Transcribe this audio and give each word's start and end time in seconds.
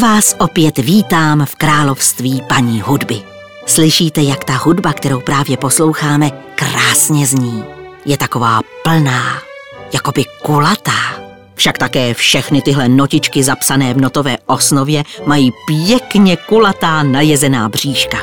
Vás 0.00 0.36
opět 0.38 0.78
vítám 0.78 1.46
v 1.46 1.54
království 1.54 2.42
paní 2.48 2.80
hudby. 2.80 3.22
Slyšíte, 3.66 4.22
jak 4.22 4.44
ta 4.44 4.56
hudba, 4.56 4.92
kterou 4.92 5.20
právě 5.20 5.56
posloucháme, 5.56 6.30
krásně 6.54 7.26
zní. 7.26 7.64
Je 8.04 8.16
taková 8.16 8.60
plná, 8.82 9.42
jakoby 9.94 10.24
kulatá. 10.42 11.20
Však 11.54 11.78
také 11.78 12.14
všechny 12.14 12.62
tyhle 12.62 12.88
notičky 12.88 13.44
zapsané 13.44 13.94
v 13.94 14.00
notové 14.00 14.38
osnově 14.46 15.04
mají 15.26 15.50
pěkně 15.66 16.36
kulatá 16.36 17.02
najezená 17.02 17.68
bříška. 17.68 18.18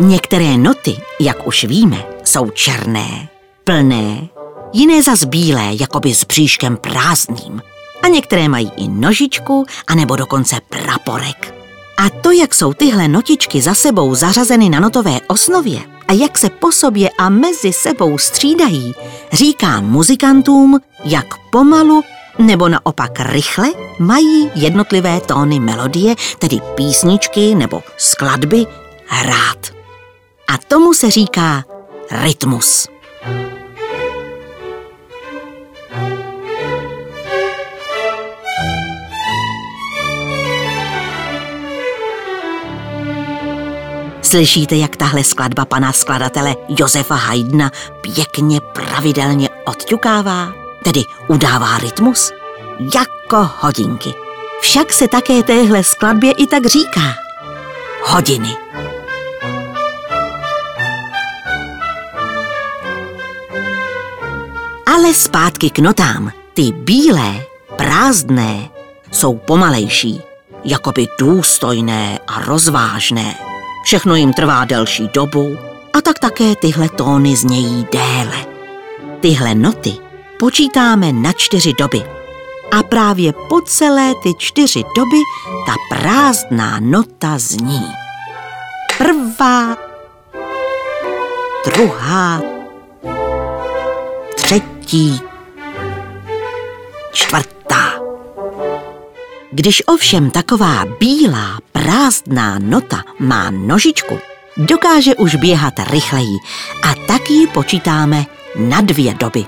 Některé 0.00 0.58
noty, 0.58 0.96
jak 1.20 1.46
už 1.46 1.64
víme, 1.64 2.04
jsou 2.24 2.50
černé, 2.50 3.28
plné, 3.64 4.28
jiné 4.72 5.02
zas 5.02 5.24
bílé, 5.24 5.70
jakoby 5.80 6.14
s 6.14 6.24
bříškem 6.24 6.76
prázdným, 6.76 7.62
a 8.02 8.08
některé 8.08 8.48
mají 8.48 8.70
i 8.76 8.88
nožičku, 8.88 9.66
anebo 9.86 10.16
dokonce 10.16 10.56
praporek. 10.68 11.54
A 11.98 12.10
to, 12.10 12.30
jak 12.30 12.54
jsou 12.54 12.72
tyhle 12.72 13.08
notičky 13.08 13.62
za 13.62 13.74
sebou 13.74 14.14
zařazeny 14.14 14.68
na 14.68 14.80
notové 14.80 15.20
osnově 15.26 15.80
a 16.08 16.12
jak 16.12 16.38
se 16.38 16.50
po 16.50 16.72
sobě 16.72 17.10
a 17.18 17.28
mezi 17.28 17.72
sebou 17.72 18.18
střídají, 18.18 18.94
říká 19.32 19.80
muzikantům, 19.80 20.80
jak 21.04 21.26
pomalu 21.50 22.02
nebo 22.38 22.68
naopak 22.68 23.20
rychle 23.20 23.68
mají 23.98 24.50
jednotlivé 24.54 25.20
tóny 25.20 25.60
melodie, 25.60 26.14
tedy 26.38 26.60
písničky 26.74 27.54
nebo 27.54 27.82
skladby, 27.96 28.66
hrát. 29.06 29.66
A 30.48 30.58
tomu 30.68 30.94
se 30.94 31.10
říká 31.10 31.64
rytmus. 32.10 32.88
Slyšíte, 44.28 44.76
jak 44.76 44.96
tahle 44.96 45.24
skladba 45.24 45.64
pana 45.64 45.92
skladatele 45.92 46.56
Josefa 46.68 47.14
Haydna 47.14 47.70
pěkně 48.00 48.60
pravidelně 48.60 49.48
odťukává, 49.64 50.52
tedy 50.84 51.02
udává 51.28 51.78
rytmus? 51.78 52.32
Jako 52.94 53.50
hodinky. 53.60 54.14
Však 54.60 54.92
se 54.92 55.08
také 55.08 55.42
téhle 55.42 55.84
skladbě 55.84 56.32
i 56.32 56.46
tak 56.46 56.66
říká. 56.66 57.14
Hodiny. 58.04 58.56
Ale 64.86 65.14
zpátky 65.14 65.70
k 65.70 65.78
notám. 65.78 66.32
Ty 66.54 66.72
bílé, 66.72 67.44
prázdné, 67.76 68.68
jsou 69.12 69.36
pomalejší, 69.38 70.20
jakoby 70.64 71.06
důstojné 71.18 72.18
a 72.26 72.44
rozvážné. 72.44 73.47
Všechno 73.88 74.16
jim 74.16 74.32
trvá 74.32 74.64
delší 74.64 75.08
dobu 75.08 75.58
a 75.92 76.00
tak 76.00 76.18
také 76.18 76.56
tyhle 76.56 76.88
tóny 76.88 77.36
znějí 77.36 77.86
déle. 77.92 78.46
Tyhle 79.20 79.54
noty 79.54 79.96
počítáme 80.38 81.12
na 81.12 81.32
čtyři 81.32 81.72
doby. 81.78 82.02
A 82.78 82.82
právě 82.82 83.32
po 83.32 83.60
celé 83.60 84.12
ty 84.22 84.34
čtyři 84.38 84.82
doby 84.96 85.16
ta 85.66 85.74
prázdná 85.96 86.80
nota 86.80 87.38
zní. 87.38 87.86
Prvá, 88.98 89.76
druhá, 91.66 92.42
třetí, 94.34 95.20
čtvrtá. 97.12 97.92
Když 99.52 99.82
ovšem 99.86 100.30
taková 100.30 100.84
bílá, 101.00 101.58
prázdná 101.88 102.58
nota 102.58 103.02
má 103.18 103.50
nožičku, 103.50 104.18
dokáže 104.56 105.14
už 105.14 105.34
běhat 105.34 105.74
rychleji 105.90 106.36
a 106.84 106.94
tak 107.06 107.30
ji 107.30 107.46
počítáme 107.46 108.24
na 108.56 108.80
dvě 108.80 109.14
doby. 109.14 109.44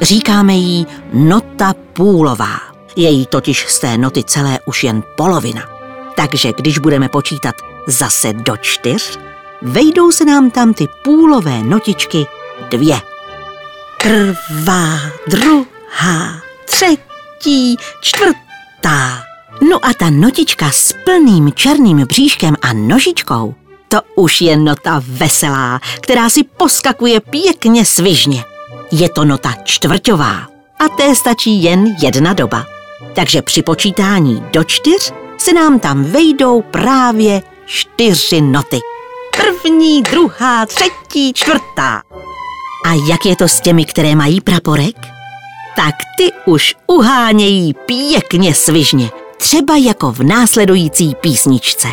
Říkáme 0.00 0.54
jí 0.54 0.86
nota 1.12 1.74
půlová. 1.92 2.60
Je 2.96 3.10
jí 3.10 3.26
totiž 3.26 3.66
z 3.68 3.78
té 3.78 3.98
noty 3.98 4.24
celé 4.24 4.58
už 4.66 4.84
jen 4.84 5.02
polovina. 5.16 5.62
Takže 6.16 6.52
když 6.56 6.78
budeme 6.78 7.08
počítat 7.08 7.54
zase 7.86 8.32
do 8.32 8.56
čtyř, 8.56 9.18
vejdou 9.62 10.12
se 10.12 10.24
nám 10.24 10.50
tam 10.50 10.74
ty 10.74 10.86
půlové 11.04 11.62
notičky 11.62 12.26
dvě. 12.70 13.00
Prvá, 14.02 14.98
druhá, 15.26 16.40
třetí, 16.64 17.76
čtvrtá. 18.00 19.31
No 19.70 19.78
a 19.82 19.94
ta 19.94 20.10
notička 20.10 20.70
s 20.70 20.94
plným 21.04 21.52
černým 21.52 22.06
bříškem 22.06 22.56
a 22.62 22.72
nožičkou, 22.72 23.54
to 23.88 23.98
už 24.14 24.40
je 24.40 24.56
nota 24.56 25.02
veselá, 25.06 25.80
která 26.00 26.30
si 26.30 26.44
poskakuje 26.44 27.20
pěkně 27.20 27.84
svižně. 27.84 28.44
Je 28.92 29.08
to 29.08 29.24
nota 29.24 29.54
čtvrťová 29.64 30.46
a 30.78 30.88
té 30.96 31.14
stačí 31.14 31.62
jen 31.62 31.96
jedna 32.02 32.32
doba. 32.32 32.66
Takže 33.14 33.42
při 33.42 33.62
počítání 33.62 34.44
do 34.52 34.64
čtyř 34.64 35.12
se 35.38 35.52
nám 35.52 35.78
tam 35.78 36.04
vejdou 36.04 36.62
právě 36.62 37.42
čtyři 37.66 38.40
noty. 38.40 38.80
První, 39.36 40.02
druhá, 40.02 40.66
třetí, 40.66 41.32
čtvrtá. 41.32 42.02
A 42.86 42.92
jak 43.08 43.26
je 43.26 43.36
to 43.36 43.48
s 43.48 43.60
těmi, 43.60 43.84
které 43.84 44.14
mají 44.14 44.40
praporek? 44.40 44.96
Tak 45.76 45.94
ty 46.18 46.32
už 46.46 46.74
uhánějí 46.86 47.74
pěkně 47.74 48.54
svižně 48.54 49.10
třeba 49.42 49.76
jako 49.76 50.12
v 50.12 50.22
následující 50.22 51.14
písničce. 51.14 51.88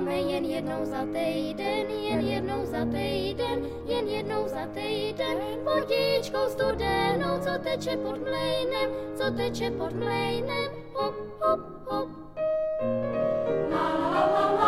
máme 0.00 0.20
jen 0.20 0.44
jednou 0.44 0.84
za 0.84 1.02
týden, 1.02 1.90
jen 1.90 2.20
jednou 2.20 2.66
za 2.66 2.84
týden, 2.84 3.66
jen 3.86 4.08
jednou 4.08 4.48
za 4.48 4.66
týden. 4.66 5.38
Potíčkou 5.64 6.48
studenou, 6.48 7.38
co 7.40 7.50
teče 7.62 7.96
pod 7.96 8.18
mlejnem, 8.18 8.90
co 9.16 9.30
teče 9.30 9.70
pod 9.70 9.92
mlejnem, 9.92 10.70
hop, 10.94 11.14
hop, 11.40 11.60
hop. 11.86 12.08
La, 13.70 13.88
la, 14.14 14.26
la, 14.26 14.52
la. 14.52 14.67